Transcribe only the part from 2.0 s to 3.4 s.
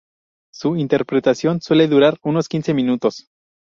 unos quince minutos.